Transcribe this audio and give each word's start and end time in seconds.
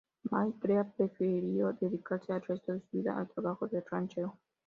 McCrea 0.31 0.83
prefirió 0.97 1.73
dedicarse 1.73 2.33
el 2.33 2.41
resto 2.41 2.73
de 2.73 2.79
su 2.79 2.97
vida 2.97 3.15
al 3.19 3.29
trabajo 3.29 3.67
de 3.67 3.81
ranchero. 3.81 4.35